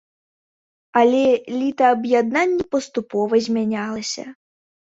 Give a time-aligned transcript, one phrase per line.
[1.01, 1.25] Але
[1.59, 4.23] літаб'яднанне паступова змянялася.